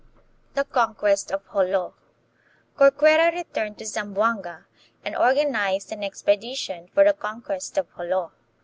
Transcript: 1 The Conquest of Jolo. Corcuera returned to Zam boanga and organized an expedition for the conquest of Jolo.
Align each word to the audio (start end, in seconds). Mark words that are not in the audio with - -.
1 0.55 0.55
The 0.55 0.63
Conquest 0.63 1.29
of 1.31 1.43
Jolo. 1.53 1.93
Corcuera 2.75 3.31
returned 3.31 3.77
to 3.77 3.85
Zam 3.85 4.15
boanga 4.15 4.65
and 5.05 5.15
organized 5.15 5.91
an 5.91 6.03
expedition 6.03 6.87
for 6.87 7.03
the 7.03 7.13
conquest 7.13 7.77
of 7.77 7.85
Jolo. 7.95 8.31